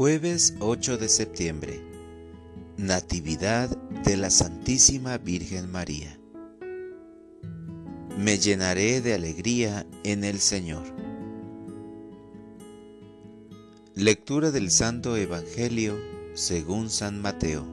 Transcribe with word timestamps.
Jueves 0.00 0.54
8 0.60 0.96
de 0.96 1.10
septiembre. 1.10 1.78
Natividad 2.78 3.68
de 4.02 4.16
la 4.16 4.30
Santísima 4.30 5.18
Virgen 5.18 5.70
María. 5.70 6.18
Me 8.16 8.38
llenaré 8.38 9.02
de 9.02 9.12
alegría 9.12 9.86
en 10.02 10.24
el 10.24 10.38
Señor. 10.38 10.84
Lectura 13.94 14.50
del 14.50 14.70
Santo 14.70 15.18
Evangelio 15.18 15.98
según 16.32 16.88
San 16.88 17.20
Mateo. 17.20 17.66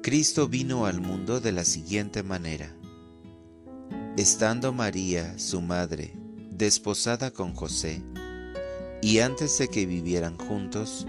Cristo 0.00 0.46
vino 0.46 0.86
al 0.86 1.00
mundo 1.00 1.40
de 1.40 1.50
la 1.50 1.64
siguiente 1.64 2.22
manera. 2.22 2.72
Estando 4.16 4.72
María, 4.72 5.36
su 5.40 5.60
madre, 5.60 6.12
desposada 6.52 7.32
con 7.32 7.52
José, 7.52 8.00
y 9.02 9.20
antes 9.20 9.58
de 9.58 9.68
que 9.68 9.86
vivieran 9.86 10.36
juntos, 10.36 11.06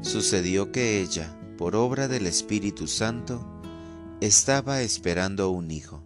sucedió 0.00 0.72
que 0.72 1.00
ella, 1.00 1.36
por 1.56 1.76
obra 1.76 2.08
del 2.08 2.26
Espíritu 2.26 2.86
Santo, 2.86 3.44
estaba 4.20 4.82
esperando 4.82 5.50
un 5.50 5.70
hijo. 5.70 6.02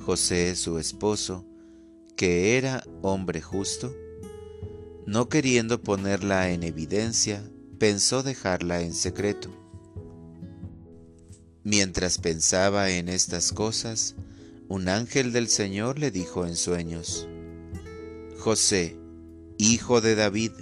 José, 0.00 0.56
su 0.56 0.78
esposo, 0.78 1.44
que 2.16 2.56
era 2.56 2.82
hombre 3.02 3.40
justo, 3.40 3.94
no 5.06 5.28
queriendo 5.28 5.82
ponerla 5.82 6.50
en 6.50 6.64
evidencia, 6.64 7.42
pensó 7.78 8.22
dejarla 8.22 8.80
en 8.80 8.94
secreto. 8.94 9.50
Mientras 11.62 12.18
pensaba 12.18 12.90
en 12.90 13.08
estas 13.08 13.52
cosas, 13.52 14.16
un 14.68 14.88
ángel 14.88 15.32
del 15.32 15.48
Señor 15.48 15.98
le 15.98 16.10
dijo 16.10 16.46
en 16.46 16.56
sueños, 16.56 17.28
José, 18.38 18.96
Hijo 19.60 20.00
de 20.00 20.14
David, 20.14 20.52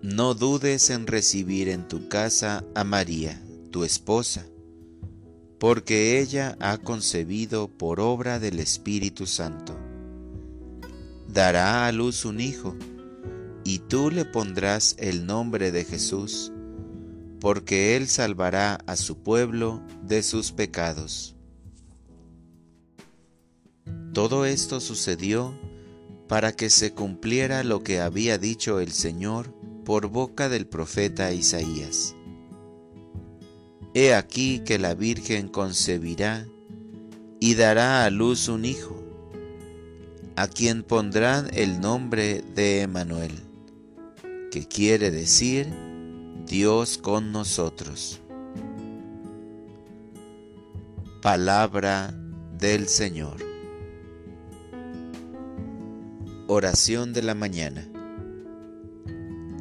no 0.00 0.32
dudes 0.32 0.88
en 0.88 1.06
recibir 1.06 1.68
en 1.68 1.86
tu 1.86 2.08
casa 2.08 2.64
a 2.74 2.82
María, 2.82 3.44
tu 3.70 3.84
esposa, 3.84 4.46
porque 5.58 6.18
ella 6.18 6.56
ha 6.60 6.78
concebido 6.78 7.68
por 7.68 8.00
obra 8.00 8.38
del 8.38 8.58
Espíritu 8.58 9.26
Santo. 9.26 9.78
Dará 11.28 11.86
a 11.86 11.92
luz 11.92 12.24
un 12.24 12.40
hijo, 12.40 12.74
y 13.64 13.80
tú 13.80 14.10
le 14.10 14.24
pondrás 14.24 14.96
el 14.98 15.26
nombre 15.26 15.70
de 15.70 15.84
Jesús, 15.84 16.52
porque 17.38 17.98
él 17.98 18.08
salvará 18.08 18.76
a 18.86 18.96
su 18.96 19.18
pueblo 19.18 19.82
de 20.02 20.22
sus 20.22 20.52
pecados. 20.52 21.36
Todo 24.14 24.46
esto 24.46 24.80
sucedió 24.80 25.54
para 26.30 26.52
que 26.52 26.70
se 26.70 26.92
cumpliera 26.92 27.64
lo 27.64 27.82
que 27.82 27.98
había 28.00 28.38
dicho 28.38 28.78
el 28.78 28.92
Señor 28.92 29.52
por 29.84 30.06
boca 30.06 30.48
del 30.48 30.64
profeta 30.64 31.32
Isaías. 31.32 32.14
He 33.94 34.14
aquí 34.14 34.60
que 34.60 34.78
la 34.78 34.94
Virgen 34.94 35.48
concebirá 35.48 36.46
y 37.40 37.56
dará 37.56 38.04
a 38.04 38.10
luz 38.10 38.46
un 38.46 38.64
hijo, 38.64 39.02
a 40.36 40.46
quien 40.46 40.84
pondrán 40.84 41.50
el 41.52 41.80
nombre 41.80 42.44
de 42.54 42.82
Emanuel, 42.82 43.32
que 44.52 44.68
quiere 44.68 45.10
decir 45.10 45.66
Dios 46.46 46.96
con 46.96 47.32
nosotros. 47.32 48.20
Palabra 51.20 52.14
del 52.56 52.86
Señor. 52.86 53.49
Oración 56.52 57.12
de 57.12 57.22
la 57.22 57.36
mañana. 57.36 57.88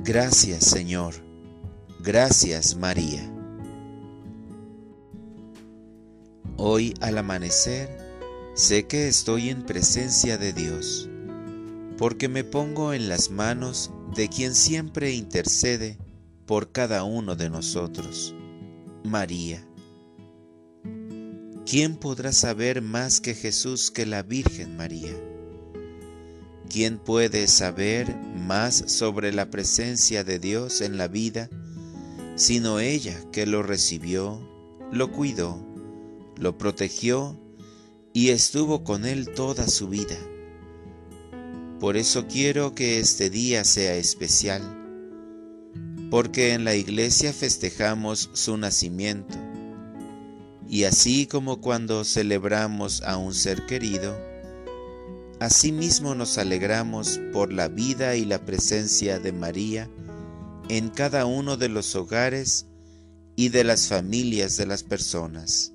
Gracias 0.03 0.65
Señor. 0.65 1.13
Gracias 1.99 2.75
María. 2.77 3.31
Hoy 6.57 6.95
al 6.99 7.19
amanecer 7.19 7.95
sé 8.55 8.87
que 8.87 9.07
estoy 9.07 9.49
en 9.49 9.67
presencia 9.67 10.39
de 10.39 10.51
Dios, 10.51 11.07
porque 11.95 12.27
me 12.27 12.43
pongo 12.43 12.91
en 12.91 13.07
las 13.07 13.29
manos 13.29 13.91
de 14.15 14.27
quien 14.27 14.55
siempre 14.55 15.13
intercede 15.13 15.99
por 16.47 16.71
cada 16.71 17.03
uno 17.03 17.35
de 17.35 17.51
nosotros, 17.51 18.33
María. 19.03 19.63
¿Quién 21.67 21.97
podrá 21.97 22.31
saber 22.31 22.81
más 22.81 23.21
que 23.21 23.35
Jesús 23.35 23.91
que 23.91 24.07
la 24.07 24.23
Virgen 24.23 24.75
María? 24.75 25.28
¿Quién 26.69 26.99
puede 26.99 27.47
saber 27.47 28.15
más 28.15 28.83
sobre 28.85 29.33
la 29.33 29.49
presencia 29.49 30.23
de 30.23 30.37
Dios 30.37 30.81
en 30.81 30.97
la 30.97 31.07
vida 31.07 31.49
sino 32.35 32.79
ella 32.79 33.19
que 33.31 33.47
lo 33.47 33.63
recibió, 33.63 34.39
lo 34.91 35.11
cuidó, 35.11 35.65
lo 36.37 36.59
protegió 36.59 37.37
y 38.13 38.29
estuvo 38.29 38.83
con 38.83 39.05
él 39.05 39.33
toda 39.33 39.67
su 39.67 39.89
vida? 39.89 40.15
Por 41.79 41.97
eso 41.97 42.27
quiero 42.27 42.75
que 42.75 42.99
este 42.99 43.31
día 43.31 43.63
sea 43.63 43.95
especial, 43.95 44.61
porque 46.11 46.53
en 46.53 46.65
la 46.65 46.75
iglesia 46.75 47.33
festejamos 47.33 48.29
su 48.33 48.57
nacimiento, 48.57 49.37
y 50.67 50.83
así 50.83 51.25
como 51.25 51.61
cuando 51.61 52.03
celebramos 52.03 53.01
a 53.01 53.17
un 53.17 53.33
ser 53.33 53.65
querido, 53.65 54.28
Asimismo 55.39 56.15
nos 56.15 56.37
alegramos 56.37 57.17
por 57.31 57.53
la 57.53 57.69
vida 57.69 58.17
y 58.17 58.25
la 58.25 58.45
presencia 58.45 59.19
de 59.19 59.31
María 59.31 59.89
en 60.67 60.89
cada 60.89 61.25
uno 61.25 61.55
de 61.55 61.69
los 61.69 61.95
hogares 61.95 62.65
y 63.37 63.47
de 63.47 63.63
las 63.63 63.87
familias 63.87 64.57
de 64.57 64.65
las 64.65 64.83
personas. 64.83 65.71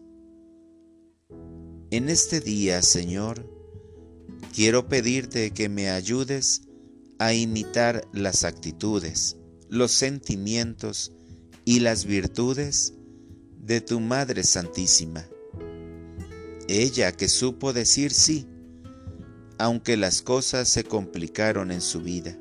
En 1.91 2.11
este 2.11 2.41
día, 2.41 2.83
Señor, 2.83 3.51
quiero 4.55 4.87
pedirte 4.87 5.53
que 5.53 5.71
me 5.71 5.89
ayudes 5.89 6.69
a 7.19 7.33
imitar 7.33 8.07
las 8.13 8.45
actitudes, 8.45 9.39
los 9.71 9.93
sentimientos 9.93 11.13
y 11.65 11.81
las 11.81 12.05
virtudes 12.05 12.93
de 13.61 13.81
tu 13.81 13.99
Madre 13.99 14.43
Santísima. 14.43 15.25
Ella 16.69 17.13
que 17.13 17.29
supo 17.31 17.73
decir 17.73 18.13
sí 18.13 18.47
aunque 19.59 19.97
las 19.97 20.23
cosas 20.23 20.69
se 20.69 20.85
complicaron 20.85 21.71
en 21.71 21.81
su 21.81 22.01
vida. 22.01 22.39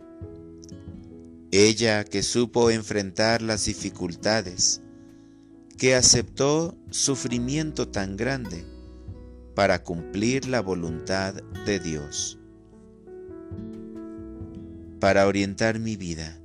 Ella 1.52 2.04
que 2.04 2.24
supo 2.24 2.72
enfrentar 2.72 3.42
las 3.42 3.66
dificultades, 3.66 4.82
que 5.78 5.96
aceptó 5.96 6.78
sufrimiento 6.90 7.88
tan 7.90 8.18
grande 8.18 8.66
para 9.56 9.84
cumplir 9.84 10.48
la 10.48 10.62
voluntad 10.62 11.36
de 11.66 11.80
Dios. 11.80 12.40
Para 15.00 15.28
orientar 15.28 15.80
mi 15.80 15.96
vida, 15.96 16.40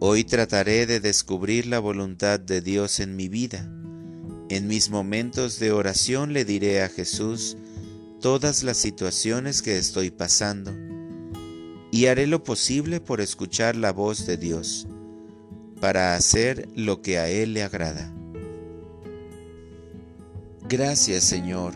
hoy 0.00 0.24
trataré 0.24 0.86
de 0.86 0.98
descubrir 0.98 1.66
la 1.66 1.78
voluntad 1.78 2.40
de 2.40 2.62
Dios 2.62 2.98
en 2.98 3.14
mi 3.14 3.28
vida. 3.28 3.70
En 4.48 4.66
mis 4.66 4.90
momentos 4.90 5.60
de 5.60 5.70
oración 5.70 6.32
le 6.32 6.44
diré 6.44 6.82
a 6.82 6.88
Jesús, 6.88 7.56
todas 8.22 8.62
las 8.62 8.76
situaciones 8.76 9.62
que 9.62 9.76
estoy 9.76 10.12
pasando 10.12 10.72
y 11.90 12.06
haré 12.06 12.28
lo 12.28 12.44
posible 12.44 13.00
por 13.00 13.20
escuchar 13.20 13.74
la 13.74 13.92
voz 13.92 14.26
de 14.26 14.36
Dios 14.36 14.86
para 15.80 16.14
hacer 16.14 16.68
lo 16.76 17.02
que 17.02 17.18
a 17.18 17.28
Él 17.28 17.52
le 17.52 17.64
agrada. 17.64 18.14
Gracias 20.68 21.24
Señor, 21.24 21.74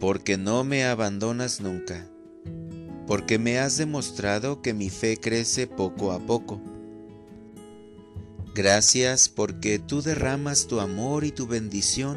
porque 0.00 0.38
no 0.38 0.64
me 0.64 0.86
abandonas 0.86 1.60
nunca, 1.60 2.08
porque 3.06 3.38
me 3.38 3.58
has 3.58 3.76
demostrado 3.76 4.62
que 4.62 4.72
mi 4.72 4.88
fe 4.88 5.18
crece 5.18 5.66
poco 5.66 6.12
a 6.12 6.20
poco. 6.20 6.58
Gracias 8.54 9.28
porque 9.28 9.78
tú 9.78 10.00
derramas 10.00 10.66
tu 10.66 10.80
amor 10.80 11.24
y 11.24 11.32
tu 11.32 11.46
bendición 11.46 12.16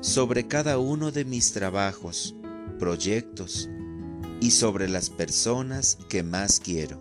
sobre 0.00 0.46
cada 0.46 0.78
uno 0.78 1.10
de 1.12 1.24
mis 1.24 1.52
trabajos 1.52 2.36
proyectos 2.80 3.68
y 4.40 4.50
sobre 4.50 4.88
las 4.88 5.10
personas 5.10 5.98
que 6.08 6.22
más 6.24 6.58
quiero. 6.58 7.00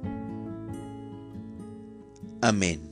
Amén. 2.42 2.89